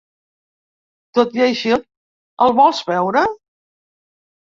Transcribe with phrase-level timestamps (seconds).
[1.19, 1.75] Tot i així,
[2.49, 3.27] el vols veure?.